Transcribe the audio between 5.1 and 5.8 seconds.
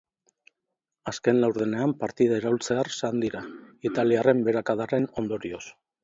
ondorioz.